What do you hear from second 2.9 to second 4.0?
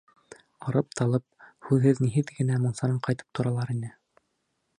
ҡайтып торалар ине.